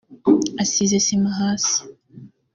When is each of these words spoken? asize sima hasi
asize 0.63 0.97
sima 1.05 1.31
hasi 1.39 1.77